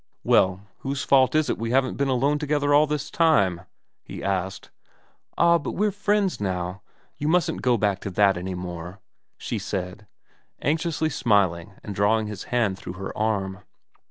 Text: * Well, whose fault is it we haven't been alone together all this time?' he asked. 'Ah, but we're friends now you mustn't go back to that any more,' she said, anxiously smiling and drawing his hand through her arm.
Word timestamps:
* 0.17 0.23
Well, 0.33 0.61
whose 0.79 1.03
fault 1.03 1.35
is 1.35 1.47
it 1.47 1.59
we 1.59 1.69
haven't 1.69 1.95
been 1.95 2.07
alone 2.07 2.39
together 2.39 2.73
all 2.73 2.87
this 2.87 3.11
time?' 3.11 3.61
he 4.03 4.23
asked. 4.23 4.71
'Ah, 5.37 5.59
but 5.59 5.73
we're 5.73 5.91
friends 5.91 6.39
now 6.41 6.81
you 7.19 7.27
mustn't 7.27 7.61
go 7.61 7.77
back 7.77 7.99
to 7.99 8.09
that 8.09 8.35
any 8.35 8.55
more,' 8.55 8.99
she 9.37 9.59
said, 9.59 10.07
anxiously 10.59 11.09
smiling 11.11 11.73
and 11.83 11.93
drawing 11.93 12.25
his 12.25 12.45
hand 12.45 12.79
through 12.79 12.93
her 12.93 13.15
arm. 13.15 13.59